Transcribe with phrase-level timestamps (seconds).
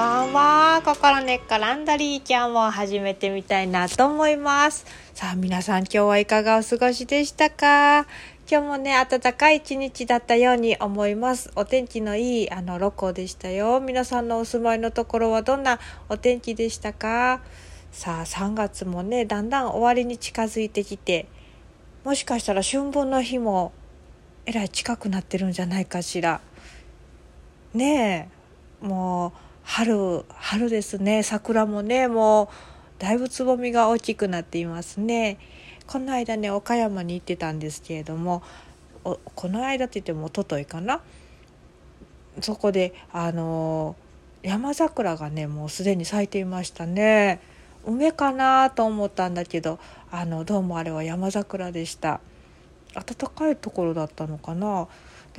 [0.00, 0.80] ばんは。
[0.82, 4.86] 心根っこランダリーちゃんも始めてみたいなと思います。
[5.12, 8.06] さあ皆さん今日はいかがお過ごしでしたか？
[8.50, 11.50] 今日もね暖かい一日だったように思います。
[11.54, 13.78] お天気のいいあのロコでしたよ。
[13.80, 17.42] 皆さんのお住まいのところはどんなお天気でしたか？
[17.92, 21.26] さあ3月もねだんだん終わりに近づいてきて
[22.04, 23.72] もしかしたら春分の日も
[24.46, 26.40] えらい近くなってるんじゃないかしら。
[27.74, 28.30] ね
[28.82, 31.22] えもう春春ですね。
[31.22, 32.50] 桜もねも
[32.98, 35.38] うだいぶつぼみが大きくなっていますね。
[35.86, 38.42] この間ね岡山に行ってたんですけれども
[39.04, 41.00] この間って言っても一昨日かな？
[42.40, 43.94] そこであの
[44.42, 47.40] 山桜がねもうすでに咲いていましたね。
[47.86, 49.78] 梅かなと思ったんだけど
[50.10, 52.20] あのどうもあれは山桜でした。
[52.92, 54.88] 暖かいところだったのかな？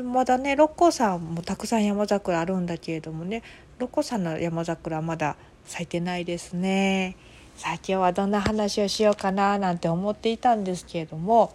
[0.02, 3.44] でもまだね六甲山もたくさん山桜あるんだけれどもね
[3.78, 7.16] 六甲山の山桜はまだ咲いてないですね
[7.56, 11.54] さあ今日はどんな話をしようかななんて思っていたんですけれども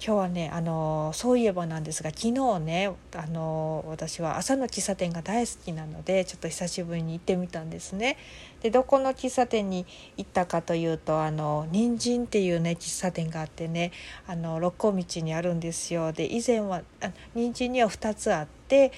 [0.00, 8.18] 今日はねあのそういえばなんですが昨日ねあの私は朝の喫茶店が大好きなのでちょっと久しぶりに行ってみたんですね。
[8.62, 13.92] でどこの喫茶店に行ったかというとあの人参っていうね喫茶店があってね
[14.26, 16.12] あの六甲道にあるんですよ。
[16.12, 18.92] で以前はあ人参には2つあって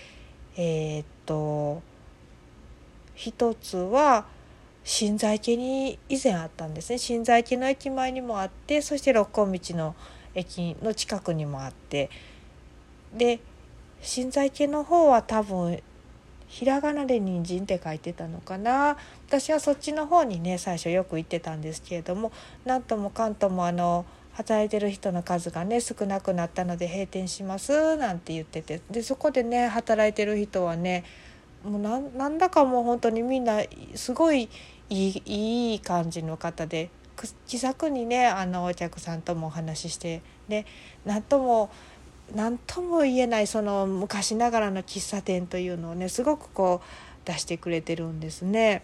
[0.57, 1.83] えー、っと
[3.17, 4.27] 1つは
[4.83, 9.95] 新在家に以前あったんですね新在家の駅前にもあってそして六甲道の
[10.35, 12.09] 駅の近くにもあって
[13.15, 13.41] で
[14.01, 15.83] 新在家の方は多分
[16.51, 18.97] ひらがなで人参って書いてたのかな。
[19.29, 22.33] 私はそっちの方にね最初よく行ってたんですけれども
[22.65, 28.83] なんともかんともあの働いてる人の数がね少なくなったので閉店しますなんて言ってて。
[28.91, 31.05] でそこでね働いてる人はね
[31.65, 33.61] もうなんだかもう本当にみんな
[33.95, 34.49] すごい
[34.89, 36.91] いいいい感じの方で
[37.47, 40.67] 気さくにねあのお客さんともお話ししてで
[41.05, 41.71] 何とも
[42.35, 48.83] 何とも言えないその昔ながらの喫茶店というのをねすごくこう出してくれてるんですね。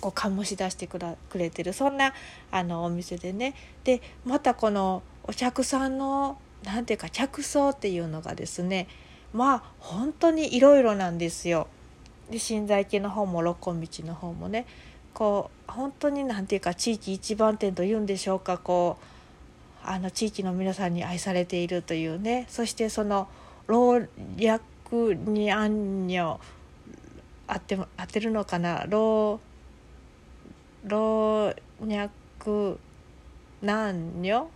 [0.00, 0.98] こう醸し出してく
[1.34, 2.14] れてるそんな
[2.52, 8.86] あのお店でねでまたこのお客さんの何ていうか客層っていうのがですね
[9.32, 11.66] まあ本当にいろいろなんですよ。
[12.30, 14.66] で新在家の方も六本道の方もね
[15.14, 19.17] こう本当に何て言うか地域一番店というんでしょうかこう
[19.84, 22.46] あの地域の皆さんに愛されているというね。
[22.48, 23.28] そしてその
[23.66, 24.00] 老
[24.40, 24.60] 若
[25.26, 26.40] にゃんにょ
[27.46, 28.84] 合って合ってるのかな。
[28.88, 29.40] 老
[30.84, 32.78] 老若
[33.62, 34.50] 男女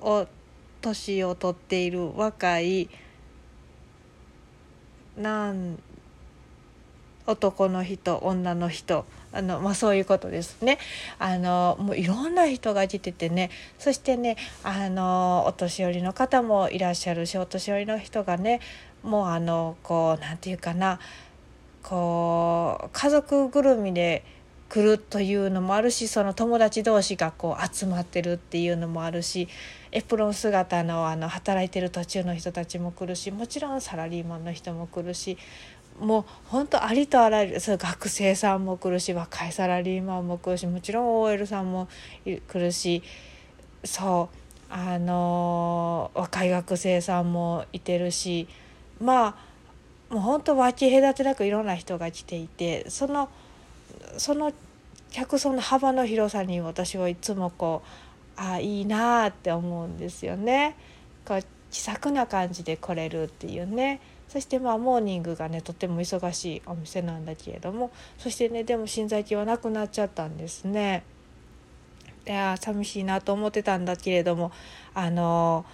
[0.00, 0.26] を
[0.80, 2.88] 年を取っている若い
[5.16, 5.78] なん
[7.28, 10.78] 男の人女の人あの、まあ、そういうことですね。
[11.18, 13.50] あのもういろんな人が来ててね。
[13.78, 18.60] そしてねあのお年寄りの方もいらっしゃるしお年寄りの人がね
[19.02, 20.98] もうあのこうなんていうかな。
[21.82, 24.24] こう家族ぐるみで
[24.68, 29.48] 来るというのもあるしその友達同士がこう集まってるっていうのもあるし
[29.92, 35.38] エプロン姿のあの働いてる途中の人たちも来るしもちろんサラリーマンの人も来るし
[36.00, 41.88] もう本当ありとあらゆるそ学生さんも来るし若いサラリーマンも来るしもちろん OL さんも
[42.24, 43.02] 来るし
[43.84, 48.48] そうあの若い学生さんもいてるし
[49.00, 49.38] ま
[50.10, 53.28] あもう本当分け隔てなくいろんな人が来ていてその
[54.16, 54.52] その
[55.10, 57.82] 客層の幅の広さに私はいつもこ
[58.36, 60.76] うああいいなあって思うんですよね。
[61.24, 64.00] こう気さくな感じで来れるっていうね。
[64.28, 71.04] そしてまあモーニングがねとても忙しいお店なんだけれどもそしてねでも新在地はなくなっちゃったんですね。
[72.26, 74.52] いや寂しいなと思ってたんだけれども
[74.92, 75.64] あの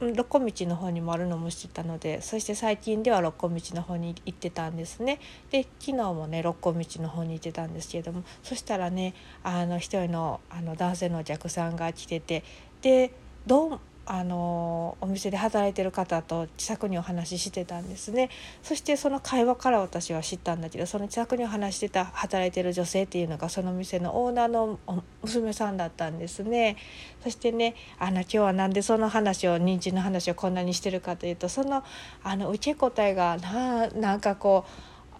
[0.00, 12.44] 六甲道の方にもあるのも知ってたのでそして最近では六甲道の方に行ってたんですねで昨日もね六甲道の方に行ってたんですけれどもそしたらねあの一人のあの男性のお客さんが来てて
[12.82, 13.12] で
[13.46, 18.30] どうあのお店で働いてる方と気さくにお話ししてたんですね。
[18.62, 24.78] そしてその会話から私は知ったんだけどその気さくにお話してた働いてる女性っていうのがその店のオーナーの
[25.22, 26.76] 娘さんだったんですね。
[27.24, 31.82] そしてねあの今日は何でその話を認知の話をこんなにしてるかというとその
[32.22, 34.64] あの受け答えがななんかこ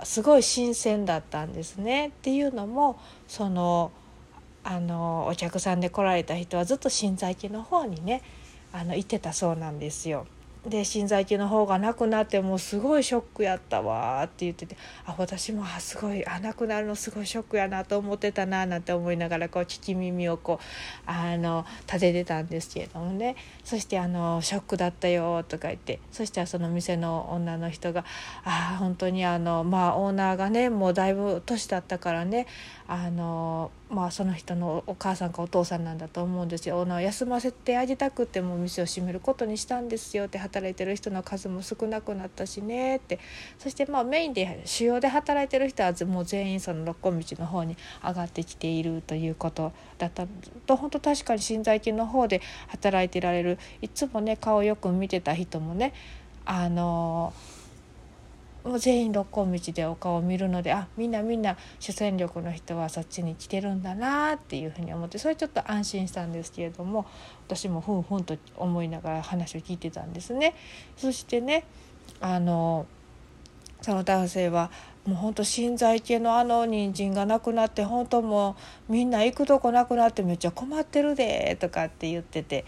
[0.00, 2.08] うすごい新鮮だったんですね。
[2.08, 3.90] っていうのもその
[4.62, 8.22] あのお客さんで来られた人はずっと新在家の方にね
[8.72, 10.26] あの行ってたそうなんですよ。
[10.68, 28.04] で心臓系の方がなくなってもうすごいショックやったわって言っててあ私もあすごいあなくなるのすごいショックやなと思ってたななんて思いながらこう聞き耳をこうあの立ててたんですけれどもねそしてあの「ショックだったよ」とか言ってそしたらその店の女の人が
[28.44, 32.46] 「ああ本当にあのまあオーナーがねもうだいぶ年だったからね
[32.88, 36.84] あのまあその人のお母さんかお父さんなんだと思うんですよ。
[36.86, 43.20] 休ませてあげたくても店を閉めることにしたんですよって働いてる人の数も少なくなったしねって
[43.58, 50.26] そしてまあメインで主要で働いてる人はもう全員その六甲道の方に上がってきているということだった
[50.66, 55.92] と本当確かに心在金の方で働いていられるいつもね顔よく見てた人もね
[56.44, 57.55] あのもう
[58.78, 67.06] 全員六甲道でお顔を見るのであみんなみんな主戦力の人はそっちに来てるんだなっていうふうに思ってそれちょっと安心したんですけれども
[67.46, 70.54] 私もふんふんと思いながら話を聞いてたんですね。
[70.96, 71.64] そしてね
[72.20, 72.86] あの
[73.82, 74.70] その男性は
[75.06, 78.56] もうほんと心在系のあの人参がなくなって本当も
[78.88, 82.64] うみんな行くとこなくなってめっちゃ困ってるでとかって言ってて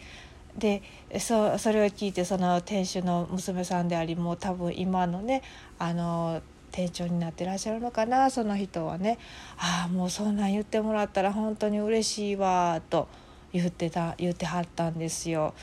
[0.59, 0.83] で
[1.19, 5.43] そそれを聞いてその店主の娘さんでありもう多分今のね
[5.79, 9.19] あの店長になってらっしゃるのかなその人はね
[9.57, 13.09] 「ああもうそんなん言ってもらったら本当に嬉しいわ」と
[13.53, 15.55] 言ってた言ってはったんですよ。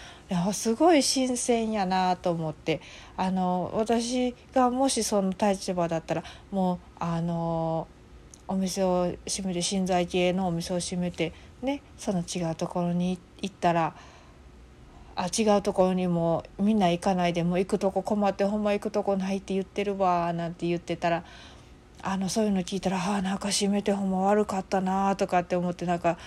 [0.54, 2.82] すごい新鮮やなと思って
[3.16, 7.88] あの私がもしその立場だったらもうあの
[8.48, 11.32] お店を閉めて新在系のお店を閉めて
[11.62, 13.96] ねその違うところに行ったら。
[15.16, 21.24] あ違うところにもみんな行かないでも行くとこ困ってほんま行くとこないって言ってるわなんて言ってたら
[22.02, 26.18] あのそういうの聞いたら「あなんか閉めてほんま悪かったな」とかって思ってなんか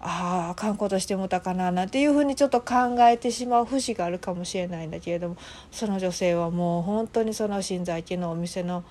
[0.00, 5.36] あああかんことしてもたかななんていうふうにちょっと考えてしまう節があるかもしれないんだけれども
[5.70, 8.82] その女性はもう本当にその新在家のお店の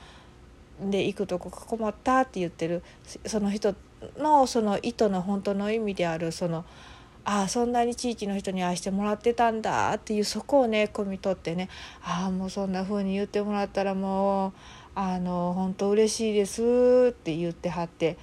[0.80, 2.82] で行くとこ困ったって言ってる
[3.26, 3.76] その人
[4.18, 6.64] のその意図の本当の意味であるその
[7.24, 11.70] 「ああそんなに地域の人に愛してもらってたんだっていうそこをね汲み取ってね
[12.04, 14.52] ああもうそんな風に言ってもらったらもう
[14.96, 18.18] あの本当嬉しいですって言ってはって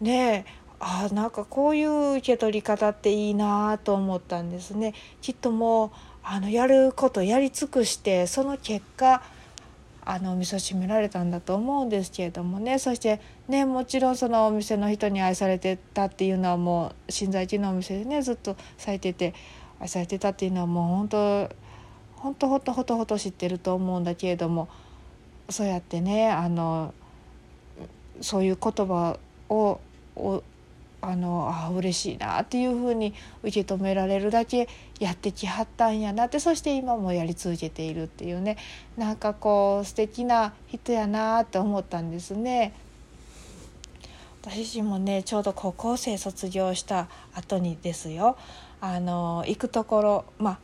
[0.00, 4.92] ねえあなんかこういう受け取り方っていいなと思ったんですね。
[5.22, 5.90] きっともう
[6.22, 9.22] あのやることやり尽くしてその結果
[10.06, 12.78] あの味噌締められたんだと思うんですけれどもね。
[12.78, 19.34] そしてねもちろんそのお店の人に愛されてたっていうのはもう新在地のお店でねずっと咲いてて
[19.80, 21.50] 愛されてたっていうのはもう本当
[22.16, 24.68] 本当ほとほとほと知ってると思うんだけれども
[25.50, 26.94] そうやってねあの
[28.20, 29.18] そういう言葉
[29.48, 29.80] を
[31.06, 34.68] あのあ嬉しいなっていうふうに受け止められるだけ
[34.98, 38.56] やってきはったんやなってそして今もやり続けているっていうね
[38.96, 42.72] なんかこう素敵な人やなって思ったんですね。
[44.42, 48.36] 私自身もねちょうど高校生卒業した後にですよ
[48.80, 50.58] あの行くところまあ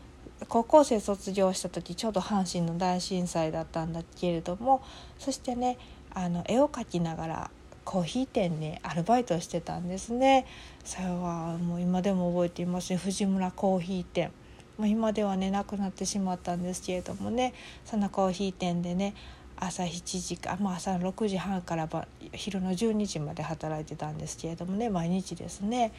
[0.49, 4.83] 高校生卒業した時ちょうど阪神の大震災だったんだけれども
[5.19, 5.79] そしてね
[6.13, 7.51] あの絵を描きながら
[7.85, 10.47] コーヒー店にアルバイトしてたんですね。
[10.85, 14.31] それはもう今でも覚えています藤村コーヒー店。
[14.79, 17.53] もう今ではねなくなってしまったんですけれどもね。
[17.85, 19.15] そのコーヒー店でね
[19.57, 21.89] 朝7時か、まあ、朝6時半から
[22.33, 24.89] 昼の12時まで働いてたんですけれどもね。
[24.89, 25.93] 毎日ですね。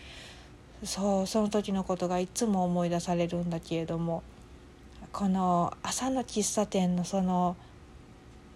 [0.84, 4.24] そうその時のことがいつも思い出されるんだけれども。
[5.12, 7.58] この朝の喫茶店のその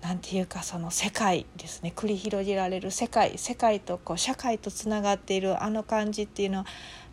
[0.07, 6.65] 何て言うかその世界ですね繰り広げられる世界世界とこう社会とつながっているあの感じっていうのは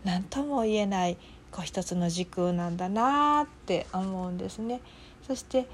[0.04, 1.16] 何とも言えない
[1.50, 4.82] こう一つの時空なんだなって思うんですね。
[5.26, 5.66] そして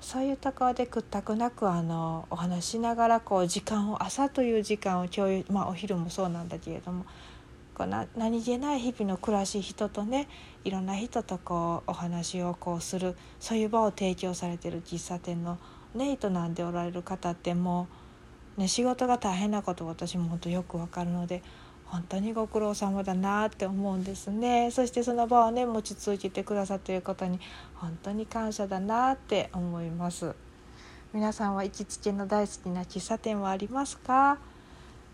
[0.00, 7.04] そういうところで屈託なくあのお話しながらこう時間を朝という時間を共有まあお昼もそうなんだけれども
[7.74, 10.28] こうな何気ない日々の暮らし人とね
[10.64, 15.58] いろんな人とこうお話をこうするそういう場を提供されてる喫茶店の
[15.96, 17.88] ね営んでおられる方っても
[18.56, 21.42] う、ね、仕事が大変なこと私も本当よくわかるので
[21.86, 24.70] 本当にご苦労様だなって思うんですね。
[24.72, 27.38] そしてその場をね持ち続けてくださっていることに
[27.76, 30.34] 本当に感謝だなって思います。
[31.12, 34.38] 皆さんは行きつけの大好きな喫茶店はありますか？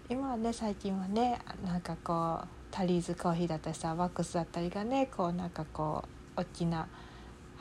[0.09, 6.05] 今はね最近はねなんかこうタリーズコーヒーだったりさワックスだったりがねこうなんかこ
[6.37, 6.89] う大きな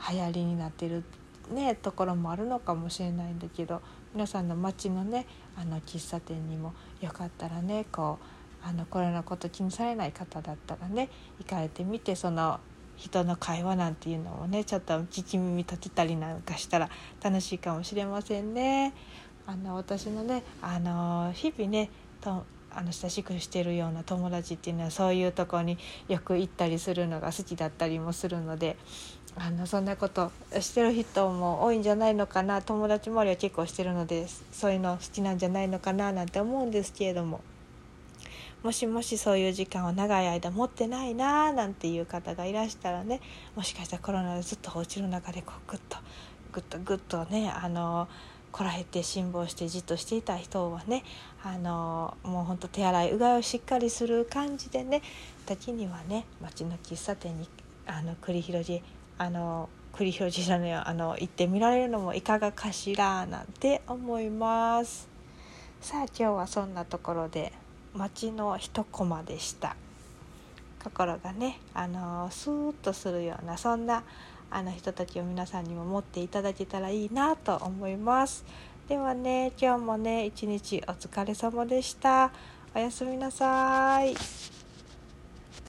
[0.10, 1.04] 流行りになってる
[1.52, 3.82] ねところもあるのかもしれないんだけど
[4.14, 12.60] 皆さんの街のねあの喫茶店にもよかったらねこうあのこれのこと気にされない方だったらね行かれてみてその
[12.96, 16.90] 人の会話なんていうのもねちょっと聞き耳立てたりなんかしたら
[17.24, 18.94] 楽しいかもしれませんね。
[19.48, 21.90] あの私のねあの日々ね
[22.76, 28.78] あの親しくしてるような友達っていうのはそういうとこによく行ったりするのが好きだったりもするので
[29.36, 32.62] あのそんなことしてる人も多いんじゃないのかな。
[32.62, 37.42] 友達周りは結構してるのでそういうの好きなんじゃないのかななんて思うんですけれども。
[38.64, 43.20] もしもしそういう時間を長い間持ってないなーなんていう方がいらしたらね
[43.56, 45.98] もしかしたらコロナでずっとお家の中でこうグッと
[46.52, 48.08] グッとグッとねあの
[48.52, 51.04] こらえて辛抱してじっとしていた人はね
[51.44, 55.02] あのもうほんと手洗いうがいをしっかりする感じでね
[55.46, 57.48] 時にはね町の喫茶店に
[57.88, 58.84] あの繰り広げ
[59.18, 65.08] あの繰り広げじゃねあの行ってみられるのもいかがかしらなんて思います。
[65.82, 67.52] さあ今日はそんなところで
[67.96, 69.76] 町の一コマでした。
[70.84, 74.04] 心がねあのスーッとするようなそんな
[74.52, 78.44] あの人たちを皆さんにも持っていただけたらいいなと思います。
[78.88, 82.32] ではね今日もね一日お疲れ様でした。
[82.76, 84.61] おやすみなさい。